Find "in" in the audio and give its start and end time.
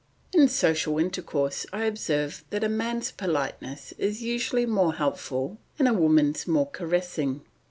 0.33-0.47